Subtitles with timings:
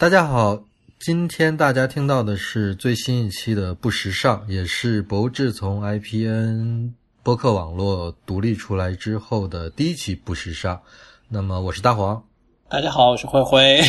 [0.00, 0.62] 大家好，
[1.00, 6.92] 今天大家听到的是最新一期的不时尚，也是博智从 IPN
[7.24, 10.80] 播客网络独立出来之后的第一期不时尚。
[11.28, 12.22] 那么我是大黄，
[12.68, 13.80] 大家好，我是灰灰，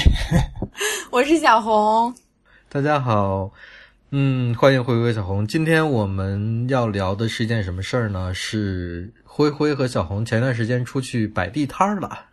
[1.13, 2.11] 我是小红。
[2.69, 3.51] 大家好，
[4.09, 5.45] 嗯，欢迎灰灰小红。
[5.47, 8.33] 今天我们要聊的是一件什么事儿呢？
[8.33, 12.25] 是灰灰和小红前段时间出去摆地摊儿了。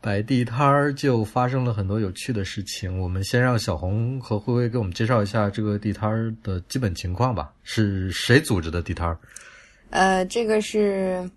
[0.00, 3.00] 摆地摊儿就发生了很多有趣的事情。
[3.00, 7.52] 我们先让小红和灰灰给我们介绍一下这个地摊儿的基本情况吧。
[7.62, 9.18] 是谁组织的地摊儿？
[9.90, 11.28] 呃，这个是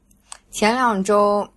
[0.51, 1.47] 前两周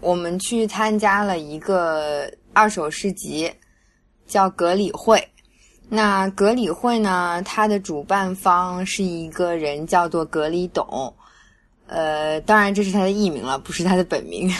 [0.00, 3.50] 我们去参加了一个二手市集，
[4.26, 5.22] 叫格里会。
[5.88, 11.12] 那格里会呢，它的主办方是一个人叫做格里董。
[11.86, 14.50] 呃，当然这是他的艺名了，不是他的本名。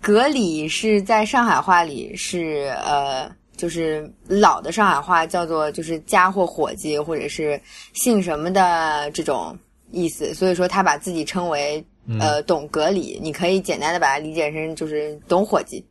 [0.00, 7.60] 格里是在上海话里是呃，就是老的上海话叫做就是家伙伙计或者是
[7.92, 9.58] 姓什么的这种
[9.90, 11.84] 意思，所以说他把自己称为
[12.20, 15.84] 呃董格里，你可以简单的把它理解成就是董伙计，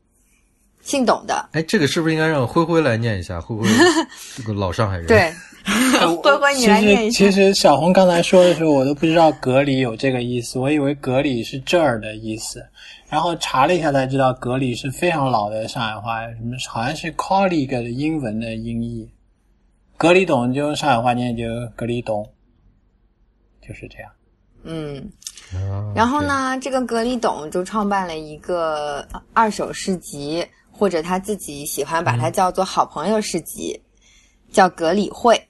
[0.82, 1.50] 姓董的。
[1.52, 3.42] 哎，这个是不是应该让灰灰来念一下？
[3.42, 3.68] 灰灰
[4.36, 5.06] 这个老上海人。
[5.08, 5.34] 对，
[6.24, 7.18] 灰灰你来念一下。
[7.18, 12.66] 其实其实小红刚才说的时候，我都不知道格里有这个意思，我以为格里是这儿的意思。
[13.10, 19.10] 然后查了一下才知道，格里是非常老的上海话，什么好像是 colleague 的英文的音译。
[19.98, 21.44] 格里董就用上海话念就
[21.76, 22.26] 格里董，
[23.66, 24.12] 就是这样。
[24.64, 25.10] 嗯，
[25.96, 33.82] 然后呢，这个格里董就创办了一个二手市集，或者他自己喜欢把它叫做好朋友市集，
[34.52, 35.42] 叫格里会。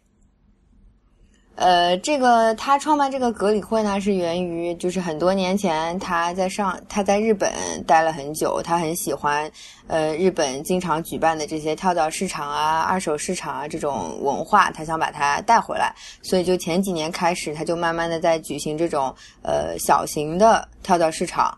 [1.58, 7.52] 呃，这个他创办这个格里会呢，是源于就是很多年前他在上他在日本
[7.88, 9.52] 待了很久，他很喜欢
[9.88, 21.58] 呃日本经常举办的这些跳蚤市场啊、二手市场啊这种文化，他想把它带回来，所以就前几年开始，他就慢慢的在举行这种呃小型的跳蚤市场。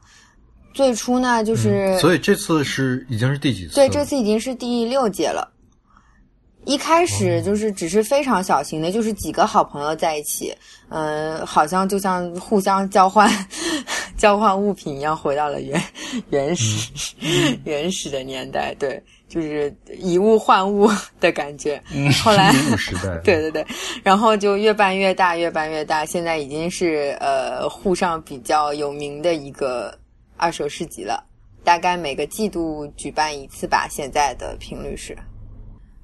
[0.73, 3.75] 最初呢，就是所以这次是已经是第几次？
[3.75, 5.51] 对，这次已经是第六届了。
[6.65, 10.53] 一开始就是只是非常小型的，就是几个好朋友在一起，
[10.89, 13.29] 嗯，好像就像互相交换
[14.17, 15.81] 交换物品一样，回到了原
[16.29, 16.91] 原始
[17.63, 20.87] 原始的年代，对，就是以物换物
[21.19, 21.81] 的感觉。
[21.91, 23.65] 嗯后来时代， 对对对，
[24.03, 29.97] 然后就越办越大，越办越大，现在已经是呃沪上比较有名的一个
[30.37, 31.23] 二手市集了，
[31.63, 35.17] 大概每个季度举办一次吧，现在的频率是。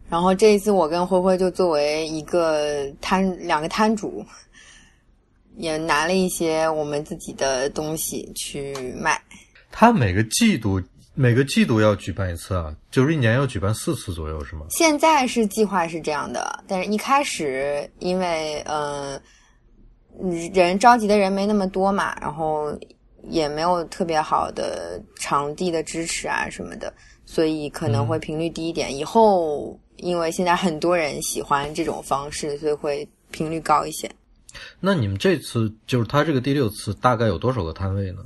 [0.10, 4.26] 然后这一次，我跟灰灰就作为一个摊两个摊主，
[5.58, 9.20] 也拿了一些我们自己的东西去卖。
[9.72, 10.82] 他每个季度
[11.16, 14.66] 每个季度要举办一次啊，就是一年要举办四次左右，是吗？
[14.70, 19.20] 现在是计划是这样的，但是一开始因为嗯
[20.54, 22.78] 人着急的人没那么多嘛，然后
[23.24, 26.94] 也没有特别好的场地的支持啊什么的，
[27.26, 28.96] 所以可能会频率低一点。
[28.96, 29.78] 以后。
[30.00, 34.12] 因为现在很多人喜欢这种方式，所以会频率高一些。
[34.82, 38.26] 那你们这次就是他这个第六次，大概有多少个摊位呢？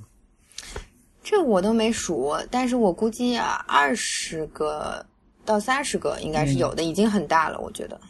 [1.23, 5.05] 这我都没数，但是我估计啊，二十个
[5.45, 8.01] 到三十个应该是有的，已经很大了，我觉得。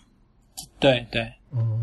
[0.79, 1.78] 对对，嗯。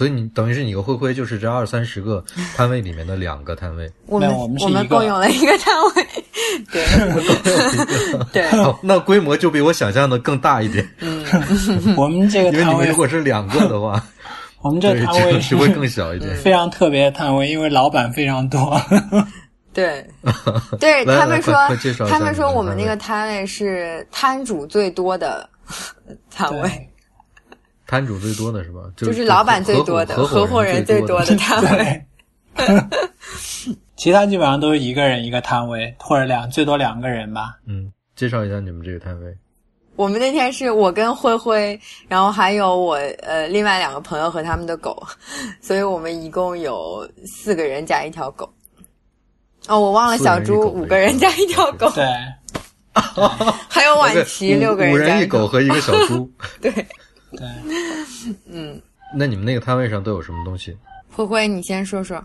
[0.00, 2.24] 所以你等于是你和灰灰就是这二三十个
[2.56, 3.86] 摊位里面的两个摊位。
[4.06, 6.06] 我们我们我们共有了一个摊位。
[6.72, 6.86] 对，
[8.32, 8.48] 对，
[8.82, 10.88] 那规模就比我想象的更大一点。
[11.00, 11.22] 嗯，
[11.98, 14.02] 我们这个摊位如果是两个的话，
[14.62, 16.34] 我们这摊位是会更小一点。
[16.36, 18.80] 非常特别的摊位，因为老板非常多。
[19.74, 20.02] 对，
[20.80, 21.54] 对他们说，
[22.08, 25.46] 他们说我们那个摊位是摊主最多的
[26.30, 26.88] 摊位。
[27.90, 28.82] 摊主最多的是吧？
[28.96, 32.06] 就是老板最多的，合伙人最多的摊位。
[33.96, 37.56] 其他基本上都是一个人一个摊位，或者两最多两个人吧。
[37.66, 39.36] 嗯，介绍一下你们这个摊位。
[39.96, 45.02] 我们那天是我跟灰灰，然后还有我呃另外两个朋友和他们的狗，
[45.60, 48.48] 所以我们一共有四个人加一条狗。
[49.66, 51.90] 哦，我忘了小猪五个人加一条狗。
[51.90, 52.06] 对，
[53.68, 56.30] 还有婉琪六个人，五人一狗和一个小猪。
[56.62, 56.72] 对
[57.32, 57.46] 对，
[58.46, 58.80] 嗯。
[59.14, 60.76] 那你们那个摊位上都有什么东西？
[61.12, 62.22] 灰灰，你先说说。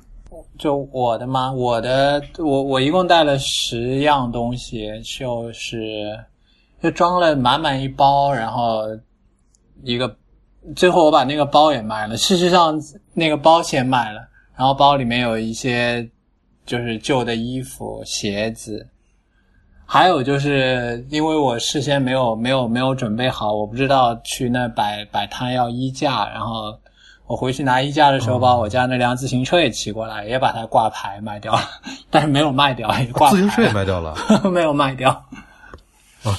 [0.59, 1.51] 就我的吗？
[1.51, 6.17] 我的，我我一共带了十样东西，就是
[6.83, 8.83] 就装了满满一包，然后
[9.83, 10.15] 一个，
[10.75, 12.17] 最后我把那个包也卖了。
[12.17, 12.79] 事实上，
[13.13, 16.07] 那个包先卖了，然后包里面有一些
[16.65, 18.85] 就是旧的衣服、鞋子，
[19.85, 26.77] 还有就是因为我事先没有没有没有准备好，我不知道去那摆摆摊要衣架，然后
[27.27, 31.61] 我回去拿衣架的时候，把我家那辆自行车也骑过来，也把它挂牌卖掉了，
[32.09, 34.15] 但是没有卖掉，也挂牌自行车也卖掉了。
[34.51, 35.11] 没有卖掉。
[36.23, 36.37] 啊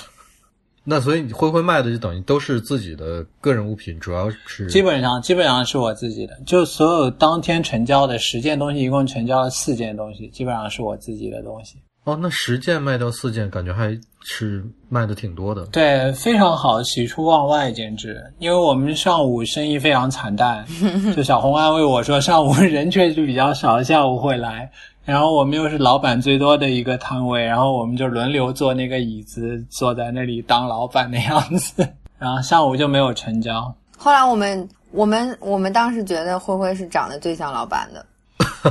[0.89, 11.77] 那所以你灰灰卖的就等于都是自己的个人物品，主要是基本上基本上是我自己的，就所有当天成交的十件东西，一共成交了四件东西，基本上是我自己的东西。
[12.07, 15.67] 哦，那十件卖掉四件，感觉还是卖的挺多的。
[15.67, 18.23] 对，非常好，喜出望外，简直！
[18.39, 20.65] 因为我们上午生意非常惨淡，
[21.17, 24.71] 就小红安慰我说，上午 人确实比较少，下午会来。
[25.05, 31.85] 然后我们又是老板最多的一个摊位，然后我们就轮流坐那个椅子，坐在那里当老板的样子。
[32.21, 33.75] 然后上午就没有成交。
[33.99, 38.07] 后来我们我们我们当时觉得灰灰是长得最像老板的。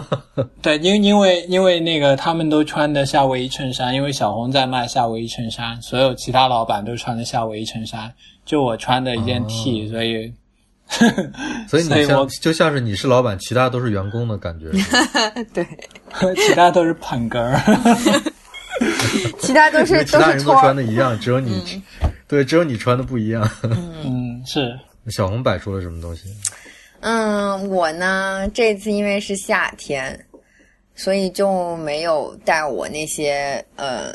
[0.62, 8.12] 对，因因为因为那个他们都穿的夏威夷衬衫，因为小红在卖夏威夷衬衫，所有其他老板都穿的夏威夷衬衫，
[8.46, 10.32] 就我穿的一件 T，、所以
[11.68, 14.72] 所以你像所以我 就像是你是老板，其他都是员工的感觉。
[15.54, 15.66] 对，
[16.36, 17.60] 其他都是捧哏儿。
[19.40, 20.52] 其他都是其他人都。
[20.56, 21.82] 穿的一样，只有你，
[22.28, 23.50] 对，只有你穿的不一样。
[23.64, 24.78] 嗯，是
[25.08, 26.24] 小红摆出了什么东西？
[27.08, 30.20] 嗯，我呢这次因为是夏天，
[30.96, 34.12] 所以就没有带我那些呃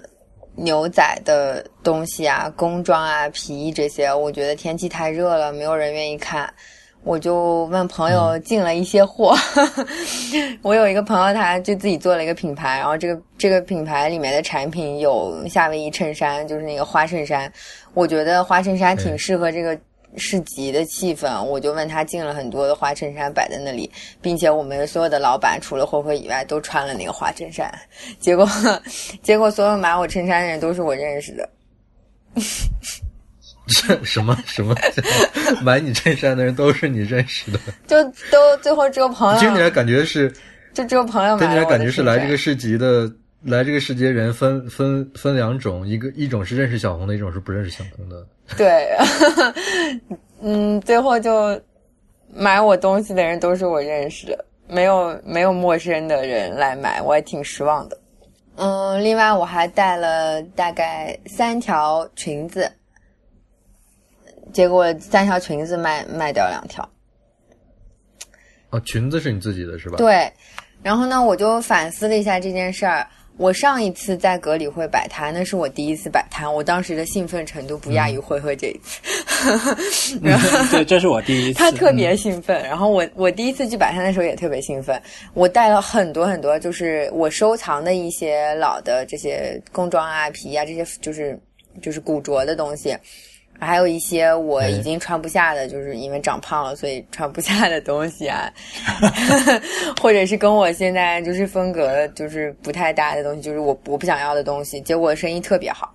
[0.57, 4.13] 牛仔的东西啊、工装啊、皮衣这些。
[4.13, 6.53] 我觉得天气太热了，没有人愿意看。
[7.05, 9.37] 我就问朋友进了一些货，
[10.61, 17.51] 我有一个朋友，他就自己做了一个品牌，然后这个这个品牌里面的产品有夏威夷衬衫，就是那个花衬衫，
[17.95, 19.79] 我觉得花衬衫挺适合这个
[20.17, 23.91] 市集的气氛，我就问他进了很多的花衬衫摆在那里，
[24.21, 27.73] 并且我们所有的老板除了慧慧以外都穿了那个花衬衫，
[28.19, 28.49] 结果
[29.23, 31.49] 结果所有买我衬衫的人都是我认识的，
[33.67, 34.75] 这什么什么
[35.62, 37.59] 买你衬衫的人都是你认识的？
[37.87, 40.33] 就都最后只有朋友听起来，感觉是，
[40.75, 43.11] 就只有朋友听起来感觉是来这个市集的。
[43.43, 48.27] 来这个世界的人分分分两种，一个一种是认识小红的，一种是不认识小红的。
[48.59, 48.95] 对，
[50.43, 51.59] 嗯，最后就
[52.35, 57.99] 买我东西的人都是我认识的，没有没有陌生的人来买，我也挺失望的。
[58.57, 62.71] 嗯，另外我还带了大概三条裙子，
[64.53, 66.87] 结果三条裙子卖卖掉两条。
[68.69, 69.97] 哦，裙子是你自己的是吧？
[69.97, 70.31] 对，
[70.83, 73.07] 然后呢，我就反思了一下这件事儿。
[73.41, 79.01] 我上一次在格里会摆摊，那是我第一次摆摊，我当时的兴奋程度不亚于灰灰这一次。
[80.71, 81.59] 对，这是我第一次。
[81.59, 85.01] 他特别兴奋，然后我我第一次去摆摊的时候也特别兴奋，
[85.33, 91.41] 我带了很多很多，就是我收藏的一些老的这些工装啊、皮啊这些，就是
[91.81, 92.95] 就是古着的东西，
[93.58, 98.50] 还有一些我已经穿不下的，就是因为长胖了所以穿不下的东西啊，
[100.00, 105.94] 或者是跟我现在就是风格就是不太搭的东西，就是我我不想要的东西，结果生意特别好。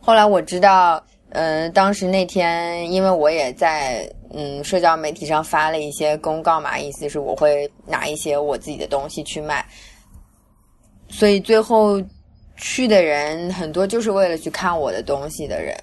[0.00, 9.62] 后来我知道，嗯、当时那天因为我也在嗯社交媒体上发了一些公告嘛，意思是我会拿一些我自己的东西去卖，
[11.10, 12.02] 所以最后
[12.56, 15.76] 去的人很多就是为了去看我的东西的人，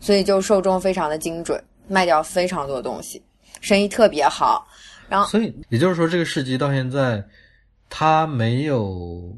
[0.00, 3.22] 所以就受众非常的精准，卖掉非常多东西，
[3.60, 4.66] 生意特别好。
[5.08, 7.24] 然后所以也就是说，这个市集到现在，
[7.88, 9.36] 它没有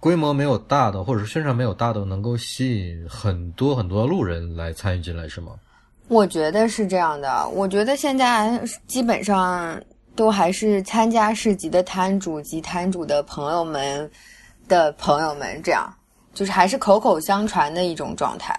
[0.00, 5.52] 规模没有大的，或者是宣传没有大的，能够吸引很多很多路人来参与进来，是吗？
[6.08, 9.80] 我觉得是这样的，我觉得现在基本上
[10.14, 14.10] 都还是参加市集的摊主及摊主的朋友们
[14.68, 15.90] 的朋友们，这样
[16.34, 18.54] 就是还是口口相传的一种状态。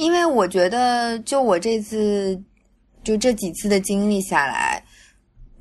[0.00, 2.42] 因为我觉得，就我这次
[3.04, 4.82] 就这几次的经历下来，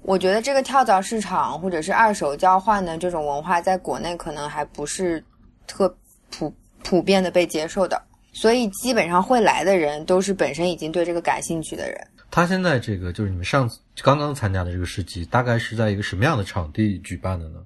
[0.01, 5.21] 我觉得这个跳蚤市场或者是二手交换的这种文化，在国内可能还不是
[5.67, 5.93] 特
[6.29, 6.55] 普
[6.85, 8.01] 普遍的被接受的。
[8.31, 12.07] 所以基本上会来的人都是本身已经对这个感兴趣的人。
[12.31, 17.59] 他现在这个就是你们上次刚刚参加的这个市集，大概是在一个什么样的场地举办的呢？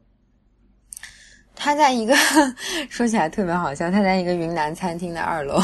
[1.56, 2.16] 他在一个
[2.90, 5.62] 说起来特别好笑，他在一个云南餐厅的二楼，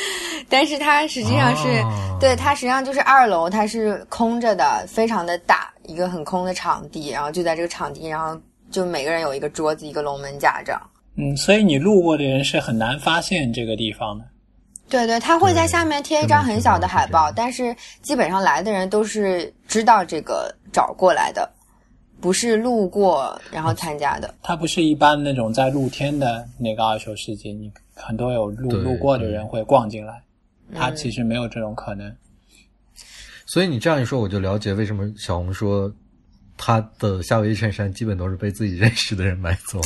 [0.48, 8.36] 但是它实际上是、哦对它实际上就是二楼，它是空着的，非常的大，一个很空的场地，然后就在这个场地，然后
[8.72, 10.82] 就每个人有一个桌子，一个龙门架这样。
[11.14, 14.24] 嗯，所以你路过的人是很难发现这个地方的。
[14.88, 21.48] 对对，他会在下面贴一张很小的海报，但是基本上来的人都是知道这个找过来的。
[22.20, 24.34] 不是路过然后参加的。
[24.42, 30.22] 它不是一般那种在露天的那个二手市集，你很多有路路过的人会逛进来，
[30.74, 32.14] 它嗯其实没有这种可能。
[33.44, 35.92] 所以你这样一说，我就了解为什么小红说
[36.56, 39.80] 他的夏威夷衬衫基本都是被自己认识的人买走。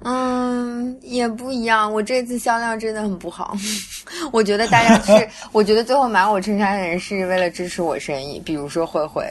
[0.00, 1.92] 嗯，也不一样。
[1.92, 3.56] 我这次销量真的很不好。
[4.32, 9.24] 我觉得大家是， 我觉得最后买我衬衫的人是为了支持我生意，比如说慧慧，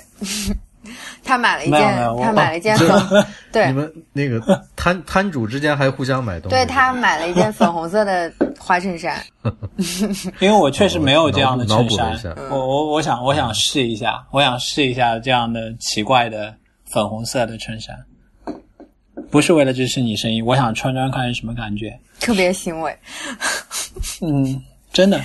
[1.24, 1.82] 他买了一件
[2.22, 3.68] 他买了一件这粉， 对。
[3.68, 4.40] 你们那个
[4.76, 6.56] 摊摊主之间还互相买东西？
[6.56, 9.22] 对，他买了一件粉红色的花衬衫。
[10.40, 12.36] 因为我确实没有这样的衬衫。
[12.50, 17.96] 我我我想我想试一下，我想试一下这样的奇怪的粉红色的衬衫，
[19.30, 21.98] 不是为了支持你生意，我想穿穿看是什么感觉。
[22.20, 22.98] 特别欣慰，
[24.22, 24.62] 嗯，
[24.94, 25.22] 真的，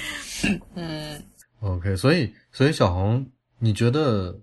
[0.74, 1.22] 嗯。
[1.60, 3.24] OK，所以所以小红，
[3.58, 4.34] 你觉得，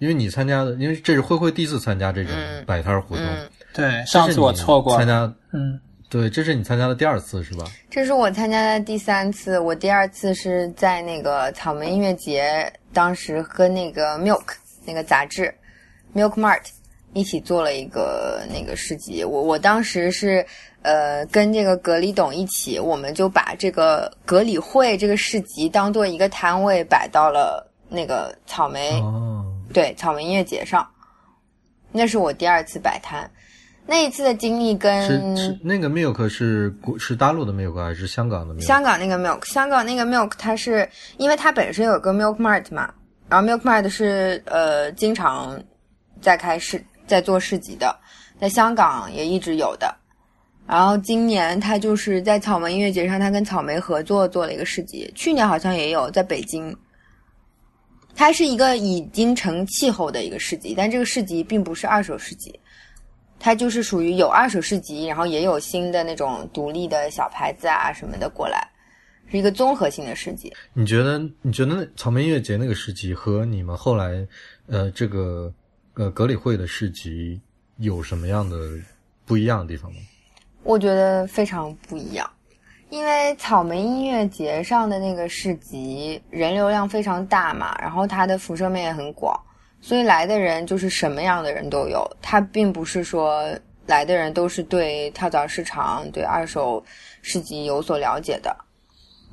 [0.00, 2.64] 因为你参加的，因为这是慧慧第一次参加这种嗯。
[2.66, 5.78] 摆摊活动，嗯，对，上次我错过了，参加，嗯，
[6.08, 7.64] 对，这是你参加的第二次是吧？
[7.90, 14.42] 这是我参加的第三次，我第二次是在那个草莓音乐节，当时跟那个 Milk
[14.84, 15.54] 那个杂志
[16.14, 16.62] Milk Mart
[17.12, 19.22] 一起做了一个那个市集。
[19.24, 20.44] 我我当时是
[20.82, 30.88] 呃跟这个格里董一起，我们就把这个格里会这个市集当做一个摊位摆到了那个草莓、哦，对草莓音乐节上。
[31.92, 33.28] 那是我第二次摆摊，
[33.84, 38.60] 那一次的经历跟是是那个 Milk 是是大陆的 Milk 还是香港的 Milk？
[38.60, 42.94] 香港那个 Milk，香港那个 Milk，它是因为它本身有个 Milk Mart 嘛，
[43.28, 45.60] 然后 Milk Mart 是呃经常
[46.20, 47.92] 在开市在做市集的，
[48.40, 49.92] 在香港也一直有的。
[50.64, 56.72] 然后今年它就是在草莓音乐节上，它跟草莓合作做了一个市集，去年好像也有在北京。
[58.14, 62.58] 它是一个已经成气候的一个市集，但这个市集并不是二手市集，
[63.38, 68.68] 它就是属于有二手市集，然后也有新的那种独立的小牌子啊什么的过来，
[69.30, 70.52] 是一个综合性的市集。
[70.74, 74.26] 你觉得你觉得那草莓音乐节那个市集和你们后来
[74.66, 75.52] 呃这个
[75.94, 77.40] 呃格里会的市集
[77.78, 78.56] 有什么样的
[79.24, 79.98] 不一样的地方吗？
[80.62, 82.30] 我觉得非常不一样，
[82.90, 89.38] 因为草莓音乐节上的那个市集人流量非常大嘛，然后它的辐射面也很广，
[89.80, 92.04] 所以来的人就是什么样的人都有。
[92.20, 93.48] 它并不是说
[93.86, 96.82] 来的人都是对跳蚤市场、对二手
[97.22, 98.54] 市集有所了解的。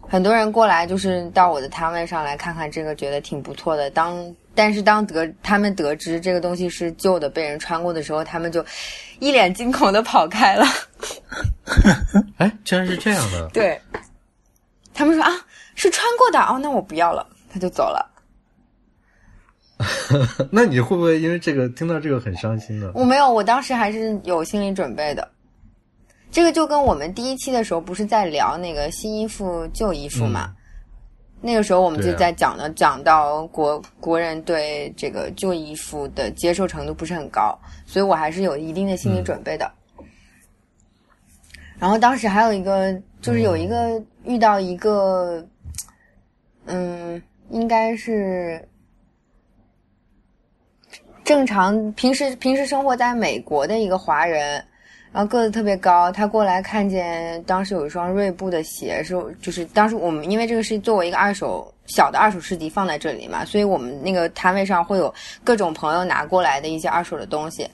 [0.08, 3.90] 很多人过来就是到我的摊位上来看看这个，觉得挺不错的。
[3.90, 8.66] 当但是当得他们得知这个东西是旧的、被人穿过的时候，他们就
[9.20, 10.66] 一脸惊恐的跑开了。
[12.38, 13.80] 哎，竟然是这样的，对，
[14.96, 15.32] 他们说啊，
[15.76, 17.24] 是穿过的哦，那我不要了，
[17.54, 18.14] 他就走了。
[20.50, 22.92] 那你会不会因为这个听到这个很伤心呢？
[22.96, 25.30] 我没有，我当时还是有心理准备的。
[26.32, 30.52] 这个就跟我们第一期的时候不是在聊那个新衣服、旧衣服嘛？
[31.40, 39.72] 那个时候我们就在讲了，讲到国国人对这个旧衣服的接受程度不是很高，所以我还是有一定的心理准备的。
[41.80, 42.92] 然后当时还有一个，
[43.22, 45.46] 就是有一个遇到一个，
[46.66, 48.68] 嗯，应该是
[51.24, 54.66] 正常平时平时生活在美国的一个华人，
[55.18, 65.12] 然后个子特别高，他过来看见当时有一双锐步的鞋，是就是当时我们因为这个是作为一个二手小的二手市集放在这里嘛，所以我们那个摊位上会有
[65.44, 67.68] 各种朋友拿过来的一些二手的东西。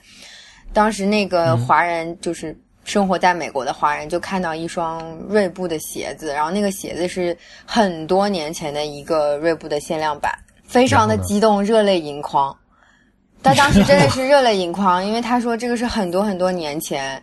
[0.72, 7.36] 当时那个华人就是生活在美国的华人，就看到一双锐步的鞋子，然后那个鞋子是
[7.66, 10.32] 很多年前的一个锐步的限量版，
[10.66, 12.56] 非常的激动，热泪盈眶。
[13.44, 17.22] 他当时真的 是热泪盈眶，因为他说这个是很多很多年前，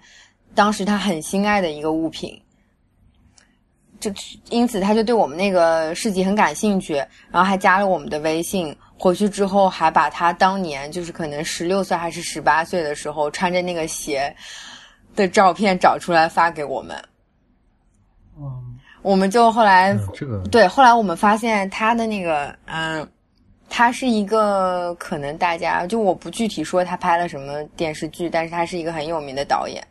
[0.56, 2.40] 当时他很心爱的一个物品，
[4.00, 4.10] 就
[4.50, 6.96] 因此他就对我们那个市集很感兴趣，
[7.32, 8.74] 然后还加了我们的微信。
[8.98, 14.32] 回去之后还把他当年就是可能十六岁还是十八岁的时候穿着那个鞋
[15.16, 16.96] 的照片找出来发给我们。
[18.38, 23.12] 嗯，我们就后来嗯，这个对，后来我们发现他的那个，嗯，
[23.74, 29.82] 他是一个可能大家就我不具体说他拍了什么电视剧，但是他是一个很有名的导演，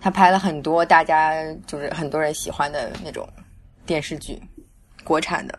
[0.00, 3.28] 他拍了很多大家就是很多人喜欢的那种
[3.84, 4.40] 电视剧，
[5.02, 5.58] 国产的。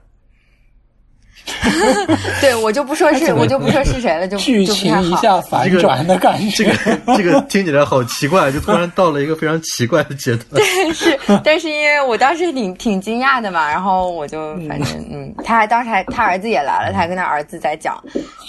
[2.40, 4.66] 对我就不说是，我就不说是谁了，就剧。
[4.66, 6.64] 情一下反转的感觉。
[6.64, 10.48] 这个这个听起来好奇怪，就突然到了一个非常奇怪的阶段。
[10.64, 18.02] 但是，但是因为我当时挺挺惊讶的嘛，然后我就反正嗯，他还当时还他儿子也来了，他还跟他儿子在讲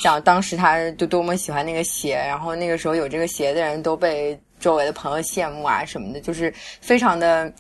[0.03, 7.53] 讲当时他就多么喜欢那个鞋，然后那个时候有这个鞋的人都被周围的朋友羡慕啊什么的，就是非常的，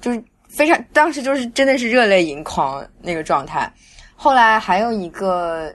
[0.00, 3.70] 就是非常当时就是真的是热泪盈眶那个状态。
[4.18, 5.72] 后来还有一个，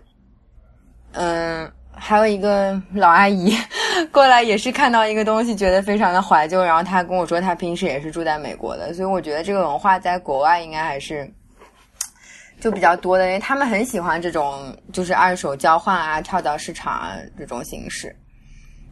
[1.14, 1.72] 嗯。
[1.96, 3.56] 还有一个老阿姨
[4.12, 6.62] 过来，也是看到一个东西，觉得非常的怀旧。
[6.62, 11.32] 然后她跟我说，她平时也是住在美国的，所以我觉得这个文化在国外应该还是
[12.60, 18.14] 就比较多的，因为他们很喜欢这种就是二手交换啊、跳蚤市场啊这种形式。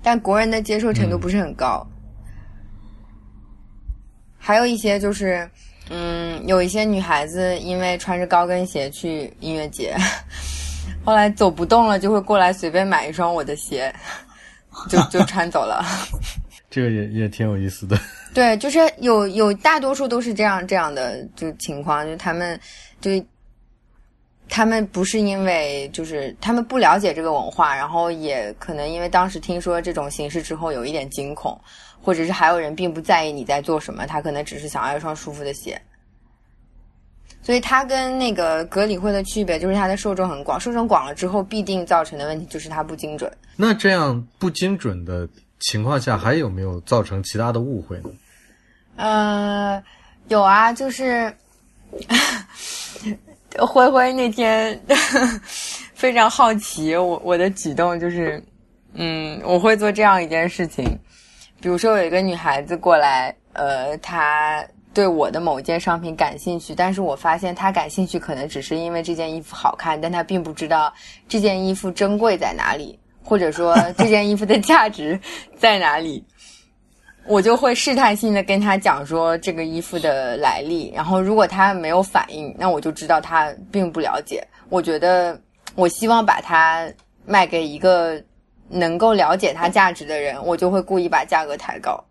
[0.03, 1.86] 但国人的接受程度不是很高。
[4.38, 5.50] 还有一些就是，
[5.90, 9.96] 嗯，有一些女孩子因为穿着高跟鞋去音乐节。
[11.04, 13.94] 后来走不动了，就会过来随便买一双我的鞋，
[14.88, 15.84] 就就穿走了。
[16.70, 17.98] 这个也也挺有意思的。
[18.34, 22.58] 对，就是有有大多数都是这样这样的就情况，就他们
[23.02, 23.12] 就
[24.51, 31.58] 他们不是因为就是他们不了解这个文化，然后也可能因为当时听说这种形式之后有一点惊恐，
[32.01, 35.81] 或者是还有人并不在意你在做什么，他可能只是想要一双舒服的鞋。
[37.41, 43.31] 所以它跟那个格里会的区别就是它的受众很广，受众广了之后必定造成的问题就是它不精准。
[43.55, 45.27] 那这样不精准的
[45.62, 48.10] 情况下，还有没有造成其他的误会呢？
[48.98, 49.81] 呃，
[50.27, 51.34] 有啊，就是
[53.60, 54.79] 灰灰那天
[55.93, 58.43] 非常好奇我我的举动，就是
[58.93, 60.86] 嗯，我会做这样一件事情，
[61.60, 64.63] 比如说有一个女孩子过来，呃，她。
[64.93, 70.93] 对我的某件商品感兴趣，但是我发现她感兴趣可能只是因为这件衣服好看，但她并不知道
[71.29, 75.17] 这件衣服珍贵在哪里，或者说这件衣服的价值
[75.55, 76.22] 在哪里。
[77.25, 84.46] 我就会试探性的跟他讲说这个衣服的来历，然后如果他没有反应，那我就知道他并不了解。
[84.70, 85.40] 我觉得
[85.75, 86.92] 我希望把它
[87.25, 88.22] 卖给一个
[88.70, 92.04] 能够了解它价值的人，我就会故意把价格抬高。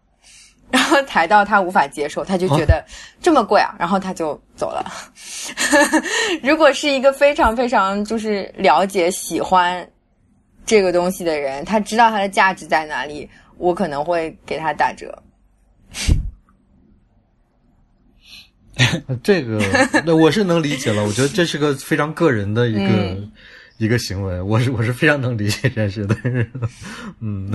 [0.70, 2.84] 然 后抬到他无法接受，他就觉得
[3.20, 4.86] 这么贵啊，然后他就走了。
[6.44, 9.84] 如果是一个非常非常就是了解喜欢
[10.64, 13.28] 这个东西的人，他知道它的价值在哪里，
[13.60, 15.22] 我可能会给他打折。
[19.22, 19.60] 这个
[20.04, 23.16] 那我是能理解了，我觉得这是个非常个人的一个
[23.78, 26.16] 一个行为，我是我是非常能理解这件事的。
[27.20, 27.52] 嗯，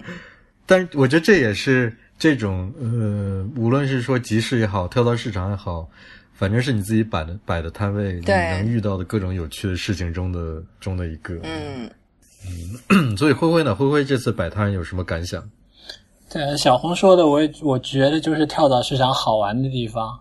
[0.66, 1.92] 但是我觉得这也是。
[2.18, 5.86] 这种呃，无论是说集市也好，跳蚤市场也好，
[6.32, 11.38] 反正是你自己摆的摆的摊位，你能遇到的各种有趣的事情中的中的一个。
[11.42, 11.90] 嗯
[12.90, 13.74] 嗯， 所以灰灰呢？
[13.74, 15.42] 灰灰这次摆摊有什么感想？
[16.30, 20.18] 对小红说的，我也我觉得就是跳蚤市场好玩的地方，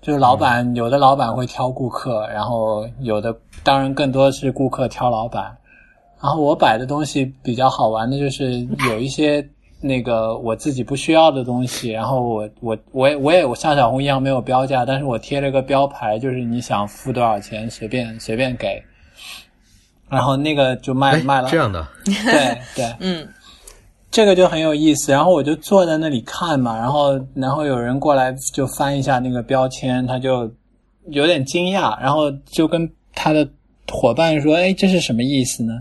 [0.00, 5.56] 就是老板有的老板会挑顾客，然后有的当然更多是顾客挑老板。
[6.22, 9.46] 然后我摆的东西比较好玩的就是有一些。
[9.84, 18.80] 那个我自己不需要的东西，然后我我我也我也我像小红一样没有标价，但是我贴了个标牌，就是你想付多少钱随便随便给，
[20.12, 23.26] 然后那个就卖卖了这样的，对对， 嗯，
[24.10, 25.10] 这个就很有意思。
[25.10, 30.52] 然后我就坐在那里看嘛，然后然后有人过来就翻一下那个标签，他就
[31.08, 33.48] 有点惊讶，然后就跟他的
[33.90, 35.80] 伙伴说：“哎，这是什么意思呢？”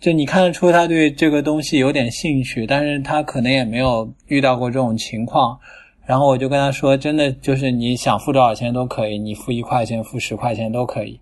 [0.00, 5.58] 就你看得出他对这个东西有点兴趣，但是他可能也没有遇到过这种情况。
[6.06, 11.20] 然后我就跟他说：“真的就是你想付多少钱都可以，你付一块钱、付十块钱都可以。”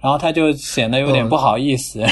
[0.00, 2.02] 然后他就显得有点不好意思。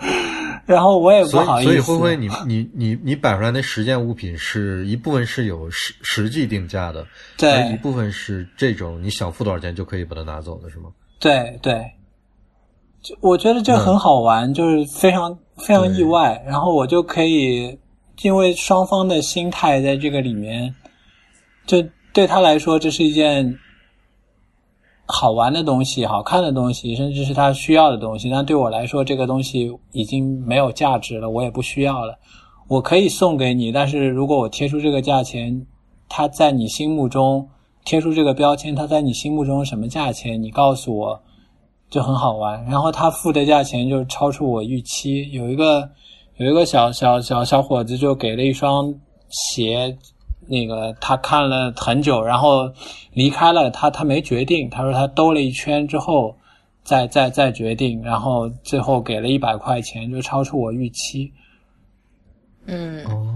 [0.66, 1.70] 然后我也不好意思。
[1.70, 10.84] 所以灰灰，你你你你摆出来那十件物品是一部分是有实实际定价的，对，一部分是这种你想付多少钱就可以把它拿走的是吗？
[11.20, 11.84] 对对。
[13.02, 16.42] 就我觉得这很好玩，就是非常非常意外。
[16.46, 17.78] 然后我就可以，
[18.22, 20.74] 因为双方的心态在这个里面，
[21.66, 23.54] 就对他来说，这是一件
[25.06, 28.30] 好玩的东西、好看的东西，甚至是他需要的东西。
[28.30, 32.18] 但对我来说，这个东西已经没有价值了，我也不需要了。
[32.68, 35.66] 我可以送给你，但是如果我贴出这个价钱，
[36.08, 37.48] 他在你心目中
[37.84, 40.42] 贴出这个标签，他在你心目中什么价钱？
[40.42, 41.20] 你告诉我。
[41.90, 45.30] 就很好玩，然后他付的价钱就超出我预期。
[45.30, 45.88] 有一个
[46.38, 48.92] 有一个小小小小伙子就给了一双
[49.28, 49.96] 鞋，
[50.46, 52.70] 那个他看了很久，然后
[53.12, 53.70] 离开了。
[53.70, 56.36] 他他没决定，他说他兜了一圈之后
[56.82, 61.32] 再再再决定，然后最后给了一百块钱，就超出我预期。
[62.66, 63.26] 嗯，哦，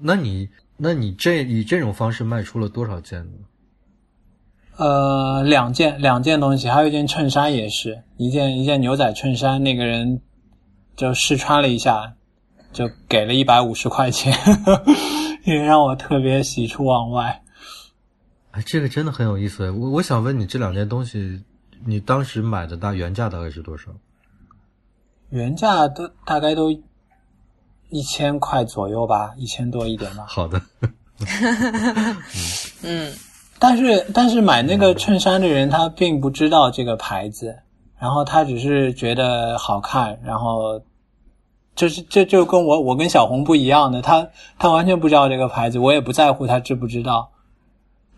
[0.00, 3.32] 那你那你这以这种方式卖出了多少件呢？
[4.76, 10.20] 呃，两件两件东西，还有一件衬衫也是一件一件牛仔衬衫，那个人
[10.96, 12.12] 就试穿了一下，
[12.74, 14.36] 就给了一百五十块钱，
[15.46, 17.42] 也让我特别喜出望外。
[18.50, 19.70] 哎，这个真的很有意思。
[19.70, 21.42] 我我想问你，这两件东西，
[21.84, 23.90] 你当时买的大原价大概是多少？
[25.30, 26.70] 原价都大概都
[27.90, 30.24] 一千块左右吧，一千多一点吧。
[30.26, 30.60] 好的，
[32.82, 33.12] 嗯，
[33.58, 37.58] 但是但是买那个衬衫的人他并不知道这个牌子，
[37.98, 40.80] 然后他只是觉得好看，然后
[41.76, 44.26] 就是这就跟我我跟小红不一样的，他
[44.58, 47.28] 他完全不知道这个牌子，我也不在乎他知不知道，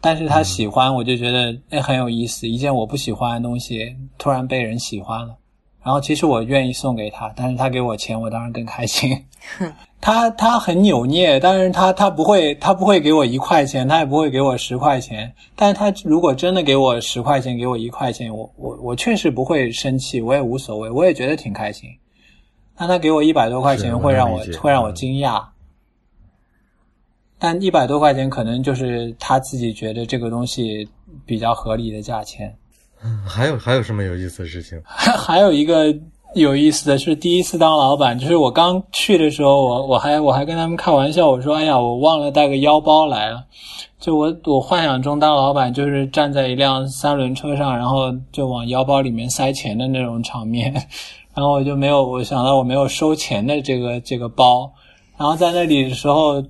[0.01, 5.35] 但是他喜欢，我就觉得哎很有意思，一件我不喜欢的东西突然被人喜欢了，
[5.83, 9.11] 然后其实我愿意送给他，但是他给我钱，我当然更开心。
[10.01, 15.33] 他他很扭捏，但是他他不会他不会给我一块钱，他也不会给我十块钱。
[15.57, 21.91] 但是他如果真的给我十块钱，给我一块钱，我我我确实不会生气，我也无所谓，我也觉得挺开心。
[22.79, 25.43] 但他给我一百多块钱，会让我会让我嗯惊讶。
[27.39, 30.89] 但一百多块钱可能就是他自己觉得这个东西
[31.25, 32.57] 比较合理的价钱。
[33.05, 34.81] 嗯 还有还有什么有意思的事情？
[34.85, 35.95] 还 还有一个
[36.35, 43.45] 有意思的是，第一次当老板，就是我刚去的时候，我我还我还跟他们开玩笑，我说：“哎呀，我忘了带个腰包来了。”
[44.01, 50.75] 就我我幻想中当老板就是站在一辆三轮车上，然后就往腰包里面塞钱的那种场面，
[51.39, 54.69] 然后我就没有我想到我没有收钱的这个这个包，
[55.17, 56.43] 然后在那里的时候，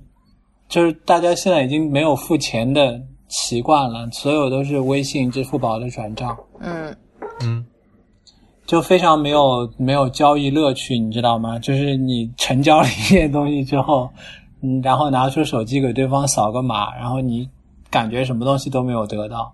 [0.67, 6.35] 就是大家现在已经没有付钱的习惯了，所有都是微信、支付宝的转账。
[6.59, 6.97] 嗯，
[7.43, 7.63] 嗯，
[8.65, 11.59] 就非常没有没有交易乐趣，你知道吗？
[11.59, 14.09] 就是你成交了一件东西之后，
[14.63, 17.47] 嗯，然后拿出手机给对方扫个码，然后你
[17.91, 19.53] 感觉什么东西都没有得到。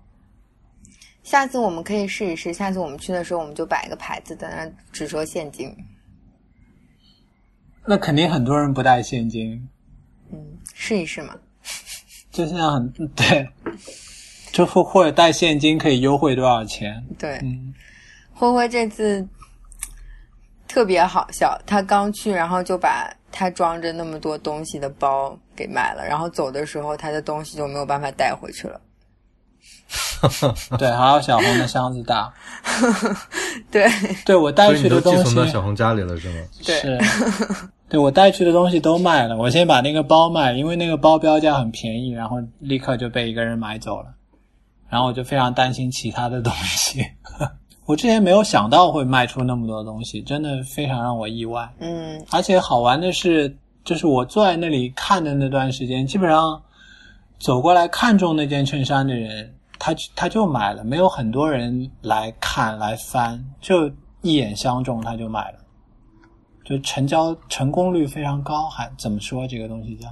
[1.26, 2.52] 下次我们可以试一试。
[2.54, 5.76] 下次我们去的时候，我们就摆一个牌子，在那只收现金。
[7.84, 9.68] 那肯定很多人不带现金，
[10.30, 10.38] 嗯，
[10.72, 11.34] 试一试嘛。
[12.30, 13.48] 就现在很对，
[14.52, 17.04] 就或或者带现金可以优惠多少钱？
[17.18, 17.74] 对，嗯，
[18.32, 19.26] 灰灰这次
[20.68, 28.80] 特别好笑，他刚去，然后就把他装着那么多东西的包给卖了，然后走的时候，他的东西就没有办法带回去了。
[30.78, 32.32] 对，还有小红的箱子大，
[33.70, 33.88] 对，
[34.24, 36.34] 对我带去的东西寄送到小红家里了是吗？
[36.64, 36.98] 对是，
[37.88, 44.06] 对我带去的东西都卖了，我先把那个包卖，因为那个包标价很便宜，然后立刻就被一个人买走了，
[44.88, 47.04] 然后我就非常担心其他的东西。
[47.86, 51.68] 我之前没有想到会卖出那么多东西，真的非常让我意外。
[51.78, 56.60] 嗯而且好玩的是，就是我坐在那里看的那段时间，基本上
[57.38, 63.90] 走过来看中那件衬衫的人，他他就买了，没有很多人来看来翻，就
[64.22, 65.58] 一眼相中他就买了，
[66.64, 70.08] 就成交成功率非常高，还怎么说这个东西叫？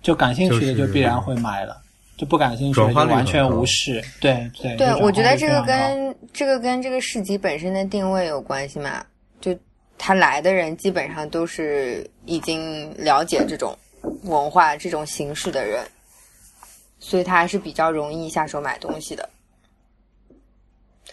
[0.00, 1.76] 就感兴趣的就必然会买了，
[2.16, 4.02] 就不感兴趣的就完全无视。
[4.20, 9.04] 对对对，我觉得这个个跟这个跟这个市集本身的定位有关系嘛。
[9.40, 9.56] 就
[9.98, 13.76] 他来的人基本上都是已经了解这种
[14.22, 15.84] 文化、这种形式的人，
[16.98, 19.28] 所以他还是比较容易下手买东西的。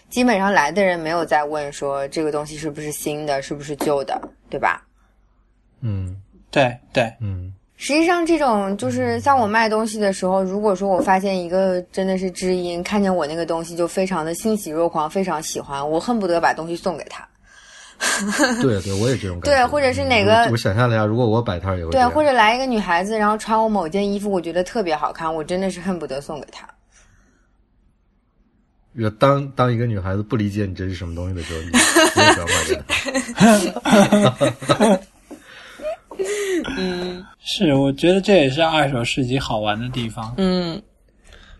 [0.10, 4.86] 基本上来的人没有在问说这个东西是不是新的，是不是旧的，对吧？
[5.82, 6.22] 嗯
[6.52, 17.28] 对对嗯，实际上，这种就是像我卖东西的时候，如果说我发现一个真的是知音，看见我那个东西就非常的欣喜若狂，非常喜欢，我恨不得把东西送给他。
[18.62, 19.52] 对对，我也这种感觉。
[19.52, 26.68] 对或者是哪个嗯我我想象了一下，如果我摆摊儿也会对，或者来一个女孩子，然后穿我某件衣服，我觉得特别好看，我真的是恨不得送给她。
[29.20, 32.82] 当当一个女孩子不理解你这是什么东西的时候，你你也不要卖给
[33.34, 35.00] 她。
[37.40, 40.34] 是，我觉得这也是二手市集好玩的地方。
[40.38, 40.82] 嗯，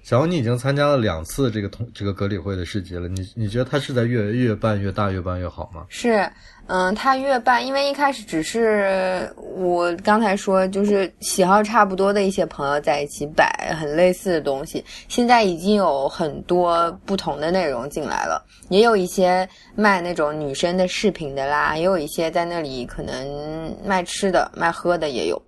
[0.06, 5.84] 小欧，你已经参加了两次这个同这个格里会的市集了，你你觉得它是在越越办越大，越办越好吗？
[5.90, 6.30] 是，
[6.68, 25.42] 嗯，他越办，因为一开始只是我刚才说，就是喜好差不多的一些朋友在一起摆很类似的东西，现在已经有很多不同的内容进来了，也有一些卖那种女生的饰品的啦，也有一些在那里可能卖吃的、卖喝的也有，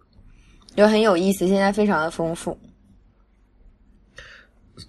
[0.75, 2.57] 就很有意思，现在非常的丰富。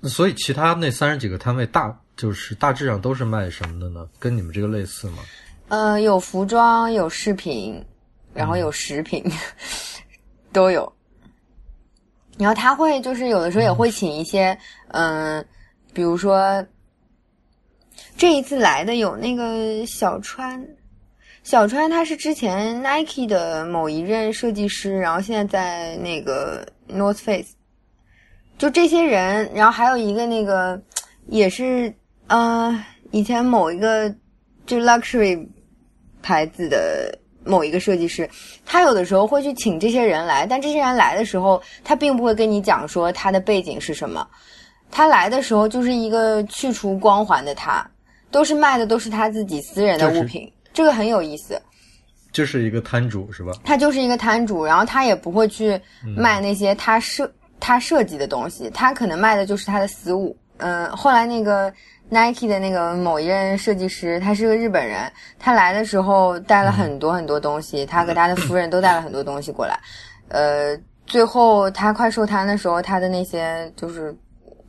[0.02, 4.06] 所以其他那三十几个摊位大就是大致上都是卖什么的呢？
[4.18, 5.18] 跟你们这个类似吗？
[5.68, 7.84] 呃，有服装，有饰品，
[8.34, 9.24] 然后有食品，
[10.52, 10.92] 都有。
[12.38, 14.56] 然后他会就是有的时候也会请一些，
[14.88, 15.44] 嗯、
[15.92, 16.64] 比如说
[18.16, 20.64] 这一次来的有那个小川，
[21.42, 27.54] 小川他是之前 Nike 的某一任设计师，然后现在在那个 North Face，
[28.58, 30.80] 就这些人，然后还有一个那个
[31.28, 31.94] 也是
[32.26, 34.12] 呃以前某一个
[34.66, 35.46] 就 luxury
[36.20, 38.28] 牌子的某一个设计师，
[38.66, 44.26] 他有的时候会去请这些人来，但这些人来的时候，他并不会跟你讲说他的背景是什么，
[44.90, 47.88] 他来的时候就是一个去除光环的他，
[48.30, 51.60] 都是卖的都是他自己私人的就是物品，这个很有意思。
[52.32, 53.52] 就是一个摊主是吧？
[53.64, 60.36] 他就是一个摊主，然后他也不会去嗯卖那些他设、他设计的东西，他可能卖的就是他的私物。
[60.58, 61.72] 嗯、后来那个
[62.08, 69.78] Nike 的那个某一任设计师，他是个日本人，他来的时候带了很多很多东西，他和他的夫人都带了很多东西过来。
[70.28, 74.12] 呃，最后他快收摊的时候，他的那些就是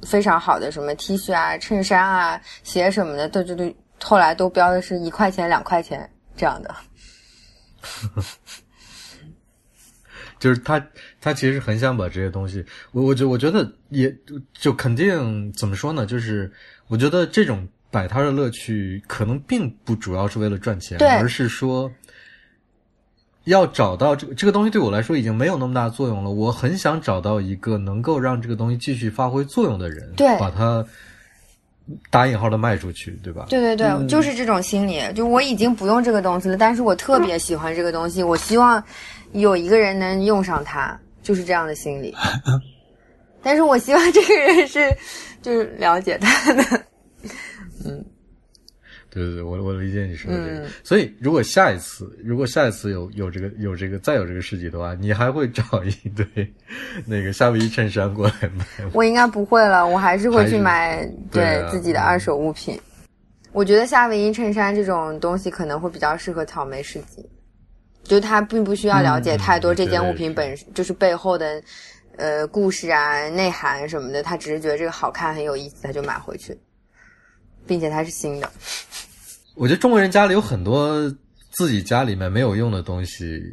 [0.03, 3.73] 非常好的什么 T 恤啊、衬衫啊、鞋什么的，都就都
[4.03, 6.75] 后来都标的是一块钱、两块钱这样的。
[10.39, 10.81] 就是他，
[11.21, 14.15] 他其实很想把这些东西，我我觉我觉得也
[14.53, 16.05] 就肯定怎么说呢？
[16.05, 16.51] 就是
[16.87, 21.91] 我觉得这种摆摊的乐趣，可能并不主要是为了赚钱，对而是说
[23.45, 26.29] 要找到这个这个东西对我来说已经没有那么大作用了。
[26.29, 30.85] 我很想找到一个能够让这个东西继续发挥作用的人，对把它
[32.11, 33.47] 打引号的卖出去，对吧？
[33.49, 35.01] 对对对，嗯就是这种心理。
[35.15, 38.83] 就我已经不用这个东西了，但是我特别喜欢这个东西，我希望
[39.31, 40.99] 有一个人能用上它，
[41.29, 42.15] 就是这样的心理。
[43.43, 44.91] 但是我希望这个人是
[45.43, 46.63] 就是了解他的。
[47.85, 48.03] 嗯
[49.11, 50.59] 对对对，我我理解你说的这个。
[50.61, 56.25] 嗯所以，如果下一次，如果下一次有有这个有这个再有这个市集的话，你还会找一堆
[57.05, 58.91] 那个夏威夷衬衫过来卖吗？
[58.93, 62.79] 我应该不会了，我还是会去买对啊自己的二手物品。
[63.51, 67.23] 我觉得夏威夷衬衫这种东西可能会比较适合草莓市集，
[68.03, 71.61] 就他并不需要了解太多嗯这件物品本就是背后的
[72.17, 76.57] 呃故事啊、内涵什么的，他只是觉得这个好看很有意思，他就买回去，
[77.67, 78.49] 并且它是新的。
[79.55, 81.13] 我觉得中国人家里有很多
[81.51, 83.43] 自己家里面没有用的东西，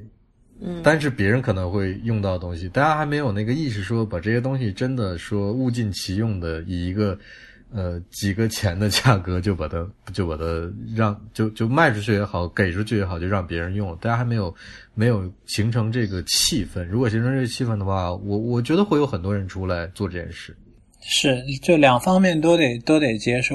[0.60, 7.18] 嗯，但是别人可能会用到的东西，大家还没有那个意识说把这些东西真的说物尽其用的以一个
[7.72, 10.44] 呃几个钱的价格就把它 就把它
[10.94, 14.54] 让就就卖出去也好，给出去也好，就让别人用了，大家还没有
[14.94, 16.84] 没有形成这个气氛。
[16.84, 20.56] 如果形成这个气氛的话，我我觉得会有很多人出来做这件事。
[21.00, 23.54] 是，就两方面都得都得接受，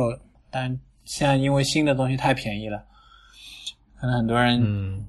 [0.50, 2.82] 但现在因为新的东西太便宜了，
[4.00, 5.06] 可能很多人嗯，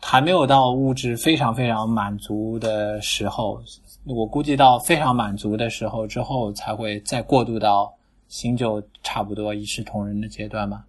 [0.00, 3.60] 还没有到物质非常非常满足的时候，
[4.06, 7.92] 我估计到非常满足的时候之后，才会再过渡到
[8.28, 10.84] 新旧差不多一视同仁的阶段吧。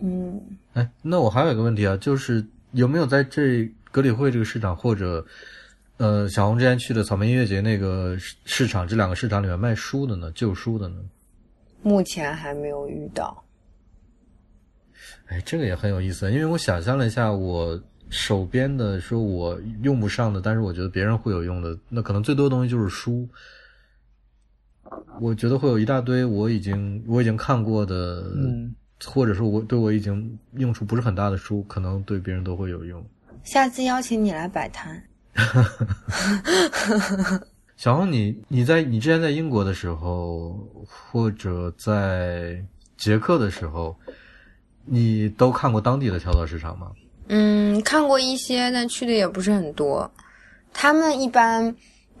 [0.00, 0.40] 嗯，
[0.74, 5.24] 哎，那我还有一个问题啊，就是有没有在这格里会这个市场，或者
[5.98, 10.32] 呃小红之前去的草莓音乐节那个市市场，这两个市场里面卖书的呢？
[10.34, 10.96] 旧书的呢？
[11.82, 13.44] 目前还没有遇到。
[15.28, 23.28] 哎，这个也很有意思，因为我想象了一下，我手边的说我用不上的，但是我觉得别人会有用的，那可能最多的东西就是书。
[25.20, 28.74] 我觉得会有一大堆我已经我已经看过的，嗯，
[29.04, 33.04] 或者说我对我已经用处不是很大的书，可能对别人都会有用。
[33.44, 35.02] 下次邀请你来摆摊。
[37.76, 42.64] 小红，你你在你之前在英国的时候，或者在
[42.96, 43.96] 捷克的时候，
[44.84, 46.92] 你都看过当地的跳蚤市场吗？
[47.28, 50.10] 嗯，看过一些，但去的也不是很多。
[50.72, 51.74] 他们一般，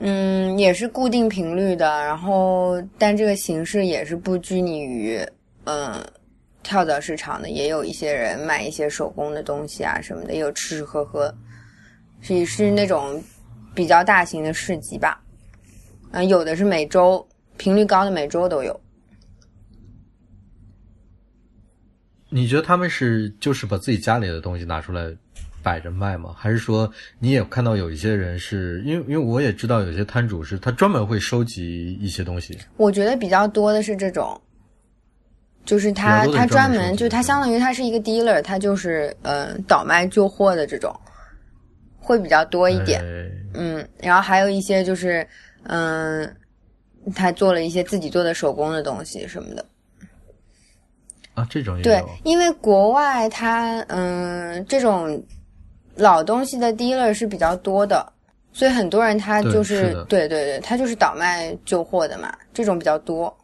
[0.04, 5.24] 嗯，也是固定频率的，然后但这个形式也是不拘泥于，
[5.62, 6.04] 嗯，
[6.64, 11.32] 跳蚤市场的，也有一些人卖一些手工的东西啊什么的，也有吃吃喝喝，
[12.20, 13.22] 是是那种
[13.76, 15.22] 比较大型的市集吧。
[16.10, 17.24] 嗯，有的是每周
[17.56, 18.80] 频率高的，每周都有。
[22.28, 25.14] 你觉得他们是就是把自己家里的东西拿出来
[25.62, 26.34] 摆着卖吗？
[26.36, 34.40] 还是说你也看到有一些人是因为因为我也知道有些摊主是他专门会收集一些东西，我觉得比较多的是这种，
[35.64, 40.94] 就是比他他专专门就他相当于他是一个 dealer，他就是呃倒卖旧货的这种，
[41.98, 43.00] 会比较多一点。
[43.00, 45.26] 哎嗯，然后还有一些就是
[45.64, 46.36] 嗯，
[47.14, 49.64] 他做了一些自己做的手工的东西什么的。
[51.34, 55.22] 啊，这种也对。，因为国外它嗯这种
[55.96, 58.12] 老东西的 dealer 是比较多的，
[58.52, 63.34] 所以很多人他就是是对对对，他就是倒卖旧货的嘛，这种比较多，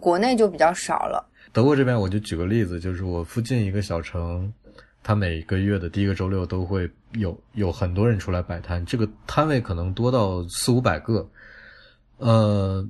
[0.00, 1.24] 国内就比较少了。
[1.52, 4.52] 德国这边，我就举个例子，就是我附近一个小城，
[5.02, 11.26] 它每个月的第一个周六都会有有很多人出来摆摊，这个摊位可能多到四五百个，
[12.18, 12.86] 呃，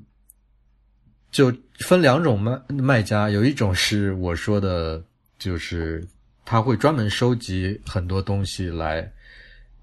[1.31, 5.03] 就分两种卖卖家，有一种是我说的，
[5.39, 6.05] 就是
[6.51, 9.07] 他会专门收集很多东西来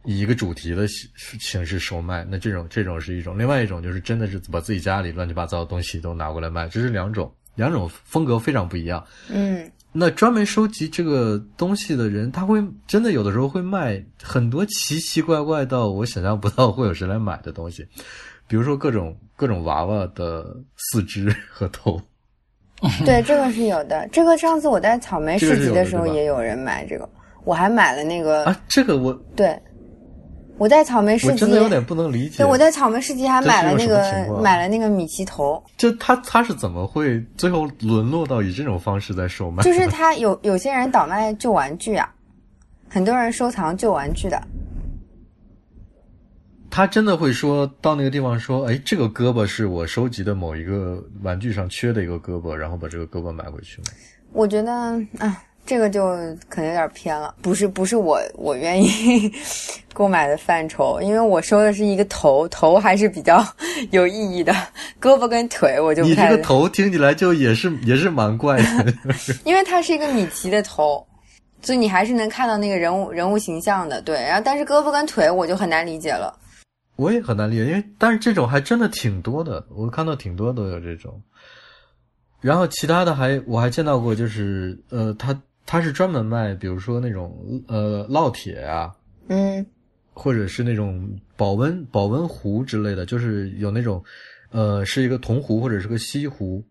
[0.04, 1.08] 以一个主题的形
[1.40, 9.06] 形式售卖，那这种这种是一种；另外一种就是真的是把自己家里乱七八糟的东西都拿过来卖，这是两种， 两种风格非常不一样。
[9.30, 17.86] 嗯，那专门收集这个东西的人，他会真的有的时候会卖很多奇奇怪怪到我想象不到会有谁来买的东西，
[18.48, 22.02] 比如说各种各种娃娃的四肢和头。
[23.06, 24.08] 对，这个是有的。
[24.12, 27.10] 这个上次我在草莓市集的时候也有人买这个，
[27.44, 28.44] 我还买了那个。
[28.46, 29.58] 啊，这个我对，
[30.58, 32.38] 我在草莓市集，我真的有点不能理解。
[32.38, 39.64] 对，我在草莓市集还买了那个买了那个米奇头，就他他是怎么会最后沦落到以这种方式在售卖？
[39.66, 42.14] 就是他有有些人倒卖旧玩具啊，
[42.90, 44.42] 很多人收藏旧玩具的。
[46.76, 53.86] 他真的会说到那个地方说，哎，这个胳膊是我收集的某一个玩具上缺的一个胳膊，然后把这个胳膊买回去吗？
[54.34, 54.74] 我觉得
[55.18, 56.10] 啊，这个就
[56.50, 59.32] 可能有点偏了，不是不是我我愿意
[59.94, 63.42] 购买的范畴，因为我收的是一个头，头还是比较
[63.92, 64.52] 有意义的，
[65.00, 68.94] 胳膊跟腿我就不太你这个，头听起来就也是也是蛮怪的。
[69.46, 71.08] 因为它是一个米奇的头。
[71.62, 74.22] 所以你还是能看到那个人物人物形象的，对。
[74.22, 76.32] 然后但是胳膊跟腿我就很难理解了。
[76.96, 81.22] 我也很难理解，因为但是这种还真的挺多的，我看到挺多都有这种。
[82.42, 88.96] 然后其他的还我还见到过，就是呃，他他是专门卖，比如说那种呃烙铁啊，
[89.30, 89.66] 嗯
[90.14, 94.04] 或者是那种保温保温壶之类的，就是有那种
[94.52, 96.64] 呃是一个铜壶或者是个锡壶，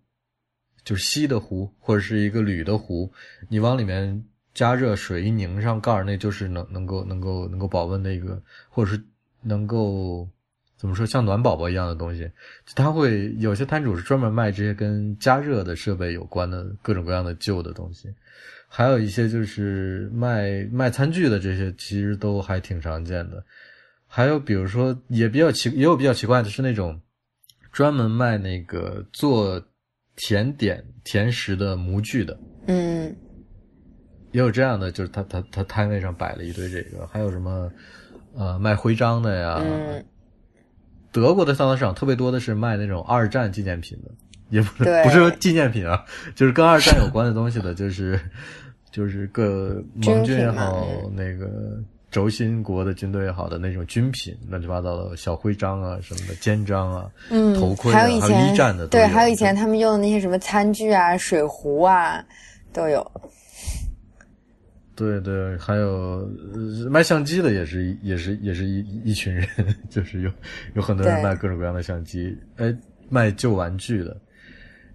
[0.85, 3.13] 就是锡的壶或者是一个铝的壶，
[3.49, 9.05] 你往里面加热水一拧上盖儿，那就是能能够能够能够保温的一个，或者是
[9.45, 10.29] 能够
[10.77, 12.31] 怎么说像暖宝宝一样的东西。
[12.75, 18.09] 他会有些摊主是专门卖这些跟加热的设备有关的各种各样的旧的东西。
[18.67, 23.45] 还有一些就是卖卖餐具的这些，其实都还挺常见的。
[24.07, 27.01] 还有比如说，也比较奇，也有比较奇怪的是那种
[27.71, 29.63] 专门卖那个做
[30.17, 33.15] 甜点、甜食的模具的，嗯
[34.33, 37.71] 也有这样的，就是他他他摊位上摆了一堆这个，还有什么
[38.37, 39.61] 呃卖徽章的呀。
[39.61, 40.05] 嗯，
[41.13, 44.11] 德国的丧葬市场特别多的是卖那种二战纪念品的，
[44.51, 48.21] 也不是不是说纪念品啊，就是跟二战有关的东西的，就是
[48.91, 51.79] 就是各盟军也好那个
[52.11, 62.25] 轴心国的军队也好的那种军品，乱七八糟的小徽章啊什么的，肩章啊，嗯，头盔啊，还有以前一战的都对，还有以前他们用的那些什么餐具啊、水壶啊
[62.73, 63.09] 都有。
[64.97, 69.47] 对对，还有呃卖相机的也是一也是也是一一群人，
[69.91, 70.31] 就是有
[70.75, 72.73] 有很多人卖各种各样的相机，哎，
[73.09, 74.17] 卖旧玩具的，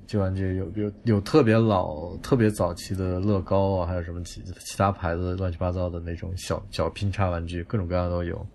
[0.07, 8.47] 旧玩具有有有特别老、特别早期的乐高啊，还有什么其其他牌子乱七八糟的那种小小拼插玩具，各种各样都有。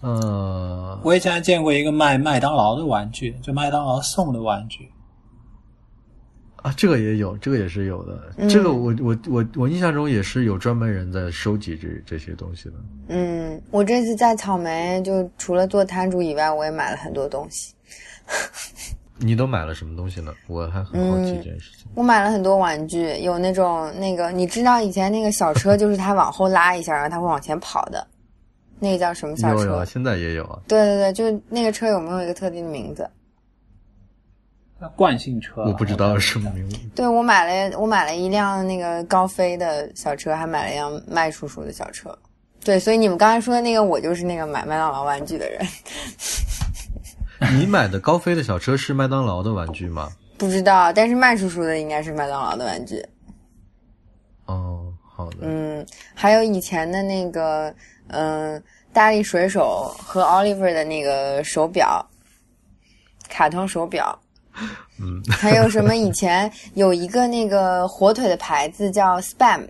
[0.00, 4.90] 呃，我以前还见过一个卖麦当劳的玩具，就麦当劳送的玩具。
[6.62, 8.32] 啊，这个也有，这个也是有的。
[8.36, 12.74] 嗯这个我我我我印象中也是有专门人在收集这这些东西的。
[13.08, 17.74] 嗯，我这次在草莓，就除了做摊主以外，我也买了很多东西。
[19.22, 20.32] 你都买了什么东西呢？
[20.46, 21.86] 我还很好奇嗯这件事情。
[21.94, 28.06] 我买了很多玩具，有那种那个，你知道以前那个小车，就是它往后拉一下，然后它会往前跑的，
[28.78, 29.64] 那个叫什么小车？
[29.64, 30.58] 有有啊，现在也有啊。
[30.66, 33.06] 对对对，就是那个车有没有一个特定的名字？
[34.88, 36.78] 惯性车，我不知道什么名字。
[36.94, 42.16] 对我买了，我买了一辆那个高飞的小车，还买了一辆麦叔叔的小车。
[42.64, 45.66] 对，所以你们刚才说的那个，我就是那个买麦当劳玩具的人。
[47.58, 50.10] 你买的高飞的小车是麦当劳的玩具吗？
[50.36, 53.02] 不知道，但是麦叔叔的应该是麦当劳的玩具。
[54.46, 55.38] 哦，好的。
[55.42, 57.74] 嗯，还有以前的那个，
[58.08, 58.62] 嗯，
[58.92, 62.04] 大力水手和 Oliver 的那个手表，
[63.28, 64.18] 卡通手表。
[65.00, 65.94] 嗯，还有什么？
[65.96, 69.66] 以前有一个那个火腿的牌子叫 Spam，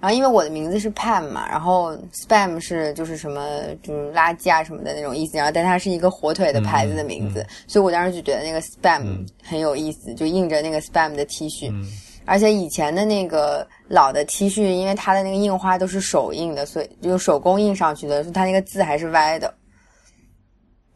[0.00, 11.70] 然后因为我的名字是 Pam 嘛，然后 Spam 是就是什么就是垃圾啊什么的那种意思，然后但它是一个火腿的牌子的名字，所以我当时就觉得那个 Spam 很有意思，就印着那个 Spam 的 T 恤。
[11.70, 11.86] 嗯
[12.26, 19.54] 而且以前的那个老的 T 恤，因为它的那个印花都是手印的，所以就手工印上去的，所以它那个字还是歪的。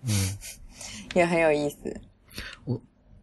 [0.07, 0.11] 嗯，
[1.13, 1.95] 也很有意思。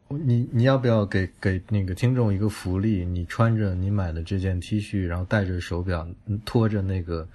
[0.08, 3.04] 你你要不要给给那个听众一个福利？
[3.04, 6.08] 你穿着你买的这件 T 恤，然后戴着手表，
[6.46, 7.28] 拖着那个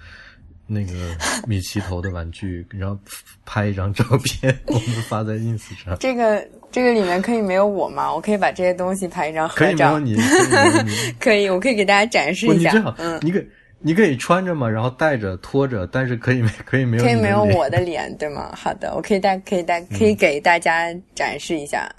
[0.67, 0.93] 那个
[1.49, 2.97] 米奇头的玩具，然后
[3.45, 5.97] 拍一张照片，我们发在 ins 上。
[5.99, 8.15] 这个这个里面可以没有我吗？
[8.15, 9.99] 我可以把这些东西拍一张合可以没照有。
[9.99, 10.93] 你，可以没有你。
[11.19, 13.45] 可以，我可以给大家展示，一下你这样。，嗯，你可
[13.81, 18.55] 你可以穿着嘛，然后戴着拖着，但是可以没可以没有可以没有我的脸，对吗？
[18.55, 21.91] 好的，我可以带可以带可以给大家展示一下。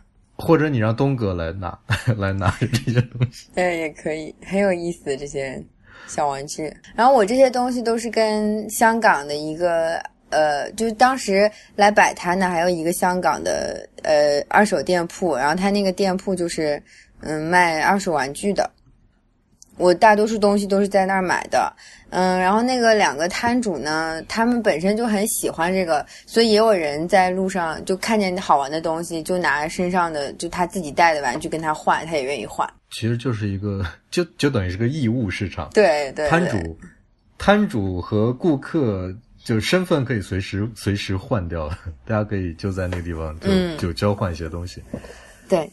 [0.41, 1.77] 或者你让东哥来拿
[2.17, 3.47] 来拿这些东西。
[3.53, 5.63] 对，也可以，很有意思这些
[6.07, 6.73] 小玩具。
[6.95, 16.81] 然后我这些东西都是跟香港的一个呃，就是当时来摆摊的，还有一个香港的呃二手店铺，然后他那个店铺就是
[17.19, 18.69] 嗯卖二手玩具的。
[19.81, 21.73] 我大多数东西都是在那儿买的，
[22.11, 32.71] 嗯，然后那个两个摊主呢，他们本身就很喜欢这个，所以也有人在路上就看见好玩的东西，就拿身上的就他自己带的玩具跟他换，他也愿意换。
[32.91, 35.69] 其实就是一个，就就等于是个义务市场。
[35.73, 36.79] 对对，摊主，
[37.37, 39.11] 摊主和顾客
[39.43, 41.67] 就是身份可以随时随时换掉，
[42.05, 44.83] 大家可以就在那个地方就、嗯就交换一些东西。
[45.49, 45.67] 对，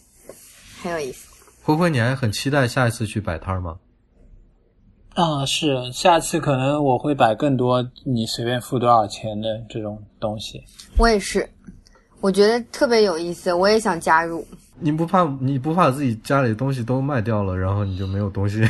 [0.82, 1.26] 很有意思。
[1.62, 3.76] 灰灰，你还很期待下一次去摆摊儿吗？
[5.18, 10.62] 啊，是，下次可能我会摆更多你随便付多少钱的这种东西。
[10.96, 11.50] 我也是，
[12.20, 14.46] 我觉得特别有意思，我也想加入。
[14.78, 18.62] 你不怕你不怕自己家里的东西都卖掉了，然后你就没有东西，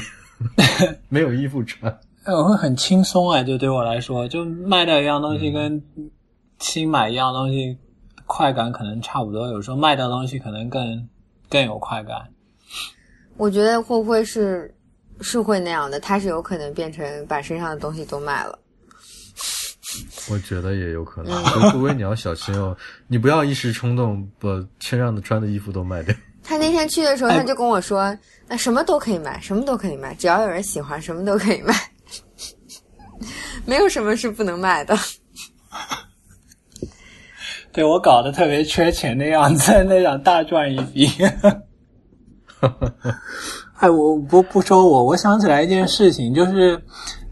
[1.10, 1.92] 没有衣服穿？
[2.24, 5.82] 哎， 我会很轻松哎，就对我来说，就卖掉一样东西跟
[6.60, 7.76] 新买一样东西，
[8.24, 9.46] 快感可能差不多。
[9.48, 11.06] 有时候卖掉东西可能更
[11.50, 12.26] 更有快感。
[13.36, 14.74] 我觉得会不会是
[15.20, 15.98] 是会那样的？
[16.00, 18.58] 他是有可能变成把身上的东西都卖了。
[20.30, 21.44] 我觉得也有可能。
[21.46, 24.48] 所以灰灰，你要小心哦，你不要一时冲动把
[24.80, 26.14] 身上的穿的衣服都卖掉。
[26.44, 28.16] 他那天去的时候，哎他就跟我说
[28.48, 31.74] ：“那什么都可以买，什么都可以买，只要有人喜欢，什么都可以卖，
[33.66, 34.96] 没有什么是不能卖的。
[37.72, 41.10] 对我搞得特别缺钱的样子，那想大赚一笔。
[43.78, 46.82] 哎，我不不说我，我想起来一件事情，就是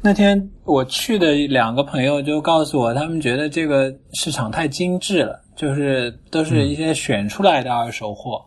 [0.01, 8.45] 那天我去的两个朋友就告诉我，他们觉得这个市场太精致了，就是都是一些选出来的二手货，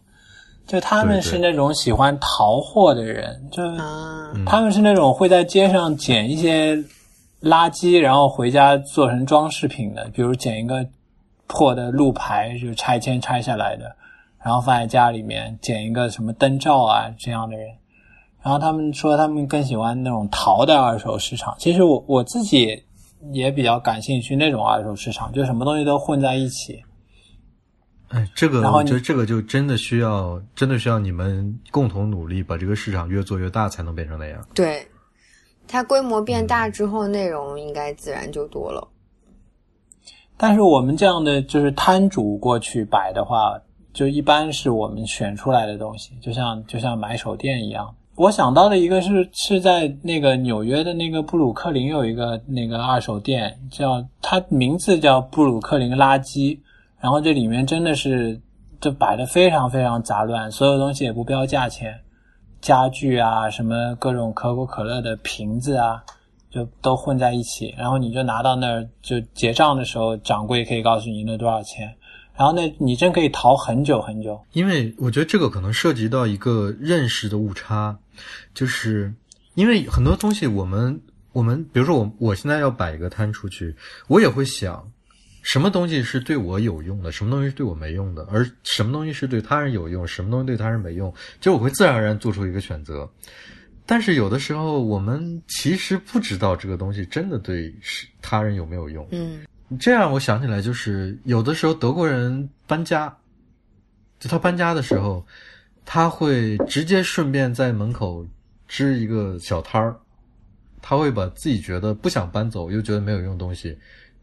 [0.65, 3.61] 就他们是那种喜欢淘货的人，就
[4.45, 6.77] 他们是那种会在街上捡一些
[7.41, 10.87] 垃圾，然后回家做成装饰品的，比如捡一个
[11.47, 13.93] 破的路牌，就拆迁拆下来的，
[14.41, 17.67] 然后放在家里面；捡一个什么灯罩啊这样的人。
[18.49, 21.55] 然后他们说他们更喜欢那种淘的二手市场。
[21.59, 22.83] 其实我我自己
[23.31, 26.81] 也比较感兴趣那种二手市场，就什么东西都混在一起。
[28.07, 34.43] 哎，这个然后你我觉得这个就真的需要，真的需要你们共同努力，把这个市场越做越大，才能变成那样。
[34.55, 34.83] 对，
[35.67, 38.87] 它规模变大之后，内容应该自然就多了。
[40.37, 43.61] 但是我们这样的就是摊主过去摆的话，
[43.93, 47.93] 就一般是我们选出来的东西，就像就像买手店一样。
[48.19, 56.59] 我想到的一个是是在那个纽约的那个布鲁克林有一个那个二手店，叫它名字叫布鲁克林垃圾，
[56.99, 58.37] 然后这里面真的是
[58.81, 61.97] 就摆的非常非常杂乱，所有东西也不标价钱，
[62.59, 66.03] 家具啊什么各种可口可乐的瓶子啊，
[66.51, 71.89] 就都混在一起，然后你就拿到那儿就结账的时候，掌柜可以告诉你那多少钱，
[72.39, 74.41] 然后那你真可以逃很久很久。
[74.53, 77.99] 因为我觉得这个可能涉及到一个认识的误差，
[78.53, 79.13] 就是
[79.55, 80.97] 因为很多东西我们
[81.33, 83.75] 我们，比如说我我现在要摆一个摊出去，
[84.07, 84.89] 我也会想
[85.43, 93.09] 什么东西是对我有用的，什么东西是对我没用的，而什么东西是对他人有用，什么东西对他人没用，就我会自然而然做出一个选择。
[93.85, 99.41] 但是有的时候我们其实不知道这个东西真的对是他人有没有用，嗯
[99.77, 103.13] 这样我想起来，就是有的时候德国人搬家，
[104.19, 105.23] 就他搬家的时候，
[105.85, 108.25] 他会直接顺便在门口
[108.67, 109.95] 支一个小摊儿，
[110.81, 113.77] 他会把自己觉得不想搬走又觉得没有用的东西，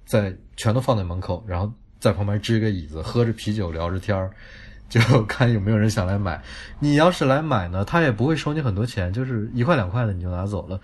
[0.05, 4.31] 在全都放在门口，然后在旁边支一个椅子，喝着啤酒聊着天儿，
[4.89, 6.43] 就 看有没有人想来买。
[6.81, 10.81] 你要是来买呢，他也不会收你很多钱，就是一块两块的你就拿走了。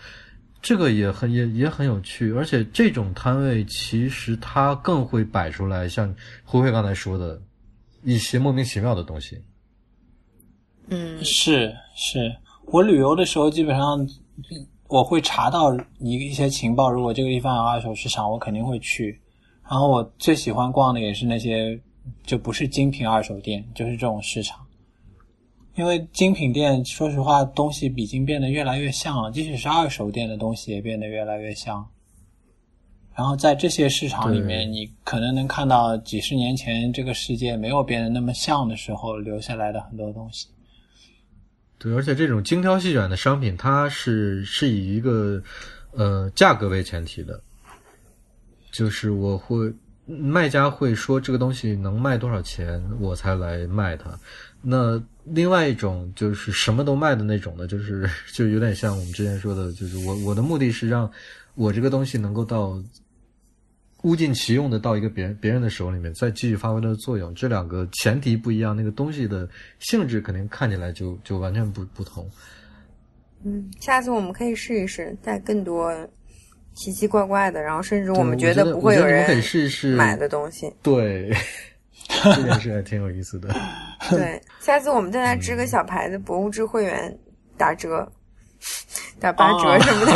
[0.63, 7.43] 这个也很也也很有趣，而且这种摊位其实它更会摆出来像灰灰刚才说的
[8.05, 9.43] 一些莫名其妙的东西。
[10.89, 12.33] 嗯是是，
[12.67, 14.09] 我旅游的时候基本上
[14.89, 19.21] 我会查到一一些情报，如果这个地方有二手市场，我肯定会去。
[19.65, 21.81] 然后我最喜欢逛的也是那些
[22.25, 24.62] 就不是精品二手店，就是这种市场。
[25.75, 31.87] 因为精品店，说实话，东西已经变得越来越像了，即使是二手店的东西也变得越来越像。
[33.14, 40.47] 然后在这些市场里面，你可能能看到几十年前这个世界没有变得那么像的时候留下来的很多东西。
[41.79, 45.43] 对，而且这种精挑细选的商品，它是是以一个
[45.93, 47.39] 呃价格为前提的，
[48.70, 49.73] 就是我会
[50.07, 54.18] 卖家会说这个东西能卖多少钱，我才来卖它。
[54.62, 61.11] 那另外一种就是什么都卖的那种的，就是 就有点像我们之前说的，就是我我的目的是让
[61.55, 62.83] 我这个东西能够到
[64.03, 67.33] 物尽其用的到一个别人别人的手里面，再继续发挥它的作用。
[67.35, 69.49] 这两个前提不一样，那个东西的
[69.79, 72.29] 性质肯定看起来就就完全不不同。
[73.45, 75.93] 嗯，下次我们可以试一试，带更多
[76.75, 80.73] 奇奇怪怪的，然后甚至我们觉得不会有我觉得你们可以人试一试买的东西。
[80.83, 81.33] 对，
[82.35, 83.55] 这件事还挺有意思的。
[84.17, 87.19] 对，下次我们再来支个小牌子，博物志会员
[87.57, 88.11] 打折，
[89.19, 90.13] 打八折哦什么的。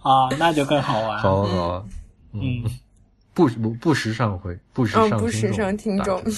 [0.02, 1.18] 啊，那就更好玩。
[1.18, 1.84] 好啊好啊，
[2.32, 2.62] 嗯，
[3.32, 6.22] 不不不时尚会，不时嗯，尚不时尚听众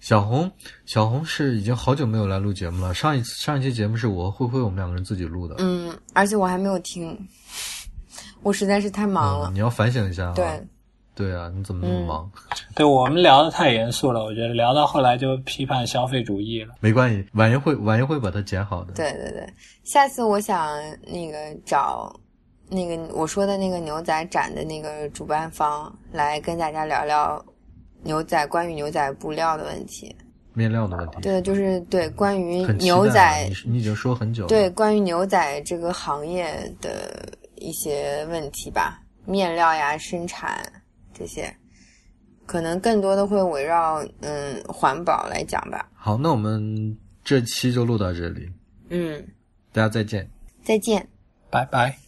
[0.00, 0.52] 小红，
[0.84, 2.92] 小红是已经好久没有来录节目了。
[2.92, 5.54] 上一次上一期节目是我和灰灰我们两个人自己录的。
[5.60, 7.18] 嗯，而且我还没有听，
[8.42, 9.48] 我实在是太忙了。
[9.50, 10.34] 嗯，你要反省一下啊。
[10.36, 10.62] 对，
[11.14, 12.30] 对啊，你怎么那么忙？
[12.74, 16.74] 对我们聊的太严肃了，我觉得聊到后来就批判消费主义了。
[16.80, 18.92] 没关系，晚一会晚一会把它剪好的。
[18.94, 19.48] 对对对，
[19.84, 22.14] 下次我想那个找
[22.68, 27.44] 那个我说的那个牛仔展的那个主办方来跟大家聊聊
[28.02, 30.14] 牛仔关于牛仔布料的问题。
[30.52, 31.20] 面料的问题。
[31.20, 34.48] 对，就是对关于牛仔你你已经说很久了。
[34.48, 40.60] 对，关于牛仔这个行业的一些问题吧，面料呀、生产
[41.14, 41.56] 这些，
[42.44, 45.88] 可能更多的会围绕嗯环保来讲吧。
[45.94, 48.50] 好，那我们这期就录到这里，
[48.90, 49.26] 嗯，
[49.72, 50.28] 大家再见。
[50.62, 51.08] 再见。
[51.50, 52.03] 拜拜。